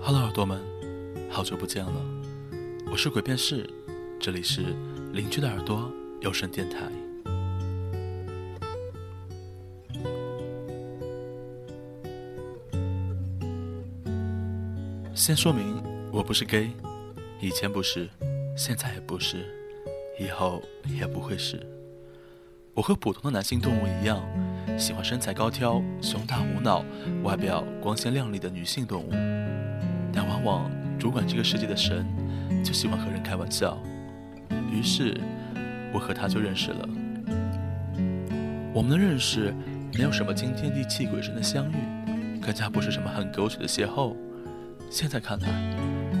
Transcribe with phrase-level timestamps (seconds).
[0.00, 0.58] Hello，耳朵们，
[1.28, 1.92] 好久不见了，
[2.90, 3.68] 我是鬼变士，
[4.18, 4.74] 这里是
[5.12, 6.78] 邻居的耳朵有声电台。
[15.14, 16.70] 先说明，我不是 gay，
[17.40, 18.08] 以前不是，
[18.56, 19.44] 现在也不是，
[20.18, 21.60] 以后也不会是。
[22.72, 24.22] 我和普通的男性动物一样，
[24.78, 26.84] 喜欢身材高挑、胸大无脑、
[27.24, 29.10] 外表光鲜亮丽的女性动物。
[30.38, 32.06] 往往主管这个世界的神，
[32.64, 33.78] 就喜欢和人开玩笑。
[34.70, 35.16] 于是，
[35.92, 36.88] 我和他就认识了。
[38.72, 39.52] 我们的认识
[39.96, 41.74] 没有什么惊天地泣鬼神的相遇，
[42.40, 44.14] 更加不是什么很狗血的邂逅。
[44.90, 45.48] 现在看来，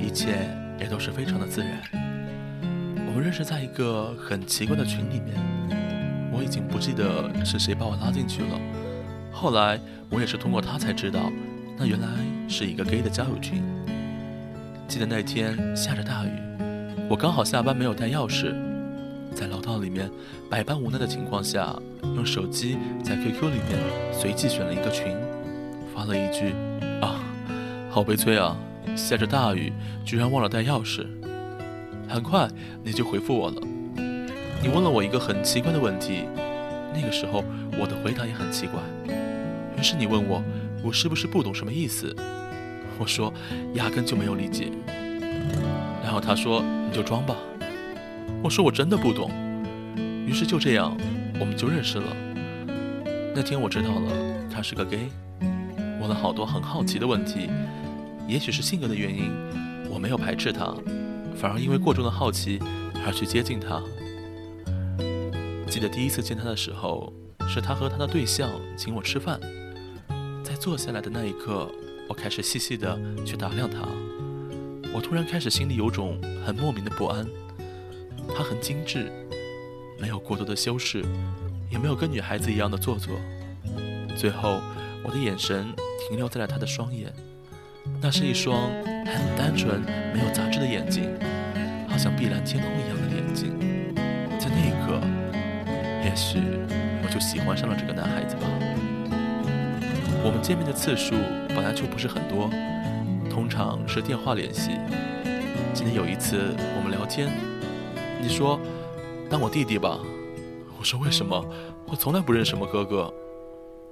[0.00, 0.46] 一切
[0.78, 1.80] 也都是非常的自然。
[3.06, 5.36] 我们认识在一个很奇怪的群里面。
[6.34, 8.58] 我已经不记得是谁把我拉进去了。
[9.30, 11.30] 后来我也是通过他才知道，
[11.76, 12.08] 那原来
[12.48, 13.62] 是一个 gay 的交友群。
[14.92, 16.32] 记得那天下着大雨，
[17.08, 18.54] 我刚好下班没有带钥匙，
[19.34, 20.10] 在楼道里面
[20.50, 21.74] 百般无奈的情况下，
[22.14, 23.80] 用手机在 QQ 里面
[24.12, 25.16] 随机选了一个群，
[25.94, 26.52] 发了一句
[27.00, 27.24] ：“啊，
[27.88, 28.54] 好悲催啊，
[28.94, 29.72] 下着大雨
[30.04, 31.06] 居然忘了带钥匙。”
[32.06, 32.46] 很快
[32.84, 33.62] 你就回复我了。
[34.62, 36.24] 你问了我一个很奇怪的问题，
[36.94, 37.42] 那个时候
[37.80, 38.78] 我的回答也很奇怪。
[39.78, 40.44] 于是你问我，
[40.84, 42.14] 我是不是不懂什么意思？
[43.02, 43.34] 我说，
[43.74, 44.70] 压根就没有理解。
[46.04, 47.36] 然后他说，你就装吧。
[48.44, 49.28] 我说我真的不懂。
[50.24, 50.96] 于是就这样，
[51.40, 52.16] 我们就认识了。
[53.34, 54.12] 那天我知道了
[54.48, 55.08] 他是个 gay，
[56.00, 57.50] 问了好多很好奇的问题。
[58.28, 59.32] 也许是性格的原因，
[59.90, 60.72] 我没有排斥他，
[61.34, 62.60] 反而因为过重的好奇
[63.04, 63.82] 而去接近他。
[65.66, 67.12] 记得第一次见他的时候，
[67.48, 69.40] 是他和他的对象请我吃饭，
[70.44, 71.68] 在坐下来的那一刻，
[72.08, 73.80] 我开始细细的去打量他，
[74.92, 77.26] 我突然开始心里有种很莫名的不安。
[78.36, 79.10] 他很精致，
[79.98, 81.04] 没有过多的修饰，
[81.70, 83.14] 也没有跟女孩子一样的做作。
[84.16, 84.60] 最后，
[85.02, 85.72] 我的眼神
[86.08, 87.12] 停留在了他的双眼，
[88.00, 89.80] 那是一双很单纯、
[90.14, 91.10] 没有杂质的眼睛，
[91.88, 93.58] 好像碧蓝天空一样的眼睛。
[94.38, 95.00] 在那一刻。
[96.04, 96.38] 也许
[97.02, 98.36] 我就喜欢上了这个男孩子。
[100.24, 101.16] 我们见面的次数
[101.48, 102.48] 本来就不是很多，
[103.28, 104.70] 通常是电话联系。
[105.74, 107.28] 今天有一次我们聊天，
[108.20, 108.60] 你说
[109.28, 109.98] 当我弟弟吧，
[110.78, 111.44] 我说为什么？
[111.86, 113.12] 我从来不认什么哥哥。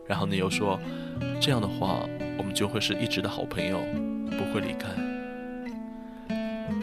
[0.06, 0.78] 然后你又说
[1.40, 2.00] 这样的话，
[2.38, 3.80] 我们就会是一直的好朋友，
[4.38, 4.88] 不会离开。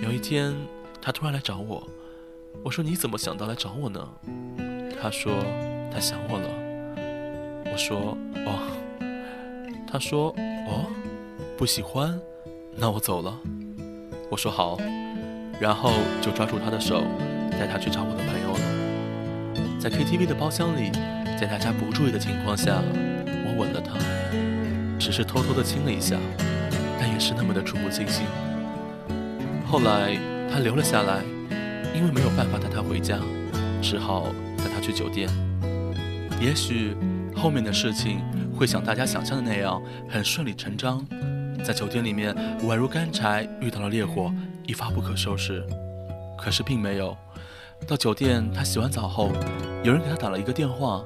[0.03, 0.53] 有一天
[1.01, 1.87] 他突然来找我，
[2.63, 4.05] 我说你怎么想到来找我呢？
[5.01, 5.31] 他说
[5.89, 6.49] 他想我了，
[7.71, 8.59] 我说哦，
[9.89, 10.35] 他说
[10.67, 10.85] 哦，
[11.57, 12.19] 不喜欢，
[12.75, 13.39] 那我走了。
[14.29, 14.77] 我说好，
[15.59, 17.03] 然后就抓住他的手，
[17.51, 19.79] 带他去找我的朋友了。
[19.79, 20.91] 在 KTV 的包厢里，
[21.39, 22.81] 在大家不注意的情况下，
[23.45, 23.93] 我吻了他，
[24.99, 26.17] 只是偷偷的亲了一下，
[26.99, 28.25] 但也是那么的触目惊心。
[29.65, 30.17] 后来
[30.51, 31.21] 他留了下来，
[31.95, 33.17] 因为没有办法带他回家，
[33.81, 34.27] 只好。
[34.57, 35.29] 带他去酒店，
[36.41, 36.97] 也许
[37.35, 38.21] 后面的事情
[38.57, 39.79] 会像大家想象的那样
[40.09, 41.05] 很顺理成章，
[41.63, 44.33] 在酒店里面宛如干柴遇到了烈火，
[44.65, 45.63] 一发不可收拾。
[46.39, 47.15] 可是并没有。
[47.87, 49.31] 到酒店，她洗完澡后，
[49.83, 51.03] 有人给她打了一个电话，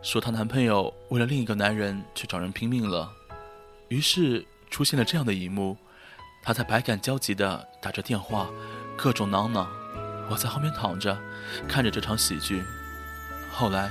[0.00, 3.12] 说她男朋友为了另一个男人去找人拼命了。
[3.88, 5.76] 于是出现了这样的一幕：
[6.42, 8.48] 她在百感交集的打着电话，
[8.96, 9.66] 各种囔囔。
[10.30, 11.18] 我在后面躺着，
[11.68, 12.62] 看着这场喜剧。
[13.52, 13.90] 后来，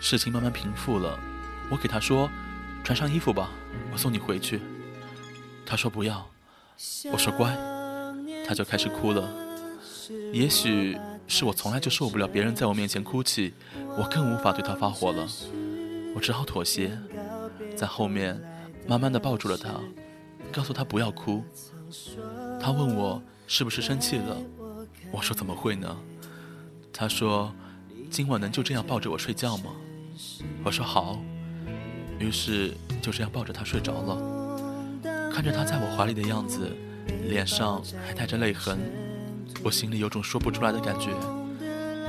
[0.00, 1.18] 事情慢慢平复了。
[1.70, 2.30] 我给他说
[2.82, 3.50] ：“穿上衣服吧，
[3.92, 4.60] 我送你回去。”
[5.66, 6.28] 他说：“不要。”
[7.12, 7.56] 我说：“乖。”
[8.46, 9.28] 他就开始哭了。
[10.32, 13.52] 也许是我从来就受不了别人在我面前哭泣，
[13.98, 15.26] 我更无法对他发火了。
[16.14, 16.98] 我只好妥协，
[17.76, 18.40] 在后面
[18.86, 19.74] 慢慢的抱住了他，
[20.52, 21.44] 告诉他不要哭。
[22.60, 24.36] 他问我是不是生气了，
[25.10, 25.96] 我说：“怎么会呢？”
[26.92, 27.52] 他说。
[28.10, 29.64] 今晚能就这样抱着我睡觉吗？
[30.64, 31.20] 我说好。
[32.18, 34.18] 于是就这样抱着他睡着了。
[35.32, 36.70] 看着他在我怀里的样子，
[37.28, 38.78] 脸上还带着泪痕，
[39.62, 41.10] 我心里有种说不出来的感觉。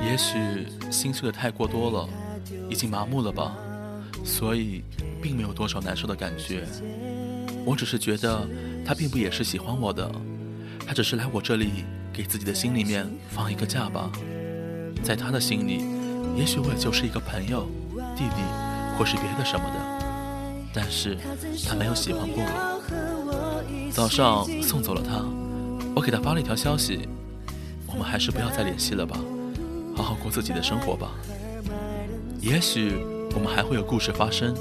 [0.02, 2.08] 也许心碎的太过多了，
[2.68, 3.54] 已经麻木了吧，
[4.24, 4.82] 所以
[5.22, 6.66] 并没有多少难受的感觉。
[7.64, 8.48] 我只是觉得
[8.84, 10.10] 他并不也是喜欢我的，
[10.86, 14.10] 他只是来我这里给自己的心里面放一个假吧。
[15.04, 15.84] 在他的心里，
[16.34, 17.68] 也许我也就是一个朋友、
[18.16, 18.42] 弟弟，
[18.98, 19.99] 或是别的什么的，
[20.72, 21.16] 但是
[21.66, 23.90] 他没有喜欢过我。
[23.92, 25.24] 早上送走了他，
[25.94, 27.08] 我给他发了一条消息：
[27.86, 29.18] 我们还是不要再联系了吧，
[29.96, 31.10] 好好过自己的生活吧。
[32.40, 34.54] 也许我们还会有故事发生，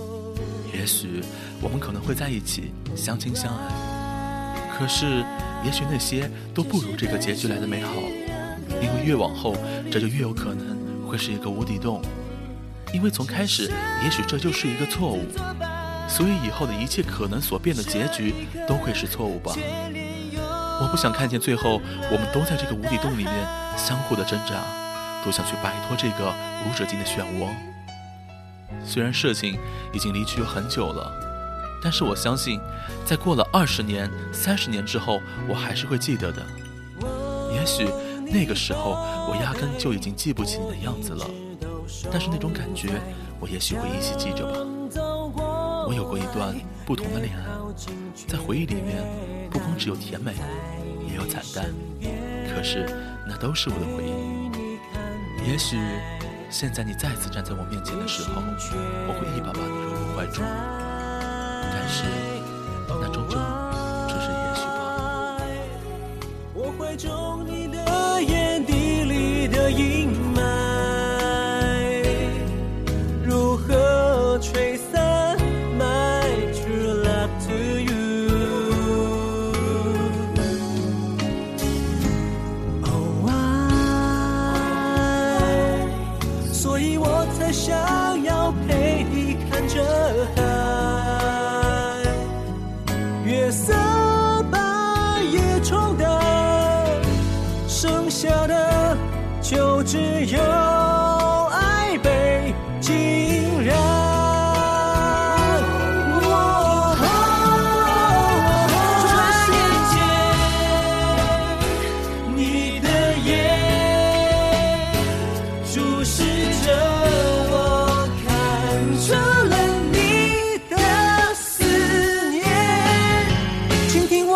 [0.74, 1.22] 也许
[1.62, 4.70] 我们可能会在一起相亲相爱。
[4.78, 5.24] 可是，
[5.64, 7.94] 也许那些都不如这个结局来的美好，
[8.82, 9.56] 因为越往后，
[9.92, 10.78] 这就越有可能
[11.08, 12.02] 会是一个无底洞。
[12.94, 13.72] 因为从开始，
[14.04, 15.20] 也许这就是一个错误。
[16.10, 18.34] 所以以后的一切可能所变的结局
[18.68, 19.54] 都会是错误吧。
[20.82, 23.48] 我不想看见最后我们都在这个无底洞里面
[23.78, 24.64] 相互的挣扎，
[25.24, 26.34] 都想去摆脱这个
[26.66, 27.50] 无止境的漩涡。
[28.84, 29.60] 虽然事情
[29.94, 31.12] 已经离去很久了，
[31.84, 32.60] 但是我相信，
[33.06, 36.42] 在过了二十年、三十年之后，我还是会记得的。
[37.54, 37.88] 也许
[38.32, 38.92] 那个时候
[39.28, 41.30] 我压根就已经记不起你的样子了，
[42.12, 43.02] 但是那种感觉，
[43.40, 44.79] 我也许会依稀记着吧。
[45.90, 46.56] 我有过一段
[46.86, 47.46] 不同的恋爱，
[48.28, 49.04] 在回忆里面，
[49.50, 50.36] 不光只有甜美，
[51.08, 51.66] 也有惨淡。
[52.54, 52.86] 可是
[53.28, 55.50] 那都是我的回忆。
[55.50, 55.80] 也许
[56.52, 60.46] 现在你再次站在我面前的时候，我会一把把你拥入怀中。
[61.74, 62.04] 但是
[62.88, 63.40] 那终究
[89.80, 90.42] 的海
[93.26, 93.74] 月色
[94.52, 96.08] 把夜冲淡
[97.68, 98.98] 剩下的
[99.42, 100.59] 就只有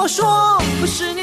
[0.03, 1.22] 我说不是你